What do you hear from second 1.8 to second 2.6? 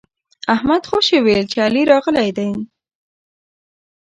راغلی دی.